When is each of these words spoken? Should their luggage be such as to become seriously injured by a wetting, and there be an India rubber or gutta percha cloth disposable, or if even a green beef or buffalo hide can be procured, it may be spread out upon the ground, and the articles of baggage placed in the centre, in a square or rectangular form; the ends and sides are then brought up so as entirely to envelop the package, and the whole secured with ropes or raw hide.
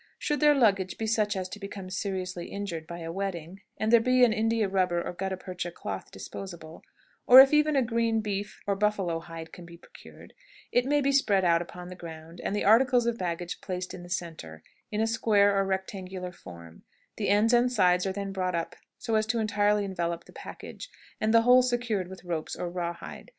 Should 0.17 0.39
their 0.39 0.55
luggage 0.55 0.97
be 0.97 1.05
such 1.05 1.35
as 1.37 1.47
to 1.49 1.59
become 1.59 1.91
seriously 1.91 2.47
injured 2.47 2.87
by 2.87 3.01
a 3.01 3.11
wetting, 3.11 3.61
and 3.77 3.93
there 3.93 3.99
be 3.99 4.25
an 4.25 4.33
India 4.33 4.67
rubber 4.67 4.99
or 4.99 5.13
gutta 5.13 5.37
percha 5.37 5.69
cloth 5.69 6.09
disposable, 6.09 6.81
or 7.27 7.39
if 7.39 7.53
even 7.53 7.75
a 7.75 7.83
green 7.83 8.19
beef 8.19 8.59
or 8.65 8.75
buffalo 8.75 9.19
hide 9.19 9.53
can 9.53 9.63
be 9.63 9.77
procured, 9.77 10.33
it 10.71 10.85
may 10.85 11.01
be 11.01 11.11
spread 11.11 11.45
out 11.45 11.61
upon 11.61 11.89
the 11.89 11.95
ground, 11.95 12.41
and 12.43 12.55
the 12.55 12.65
articles 12.65 13.05
of 13.05 13.19
baggage 13.19 13.61
placed 13.61 13.93
in 13.93 14.01
the 14.01 14.09
centre, 14.09 14.63
in 14.91 15.01
a 15.01 15.05
square 15.05 15.55
or 15.55 15.63
rectangular 15.63 16.31
form; 16.31 16.81
the 17.17 17.29
ends 17.29 17.53
and 17.53 17.71
sides 17.71 18.07
are 18.07 18.11
then 18.11 18.31
brought 18.33 18.55
up 18.55 18.75
so 18.97 19.13
as 19.13 19.31
entirely 19.35 19.81
to 19.83 19.85
envelop 19.85 20.23
the 20.25 20.33
package, 20.33 20.89
and 21.19 21.31
the 21.31 21.43
whole 21.43 21.61
secured 21.61 22.07
with 22.07 22.23
ropes 22.23 22.55
or 22.55 22.71
raw 22.71 22.91
hide. 22.91 23.29